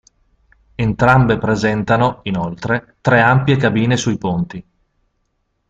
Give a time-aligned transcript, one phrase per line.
[0.73, 4.65] Entrambe presentano, inoltre, tre ampie cabine sui ponti.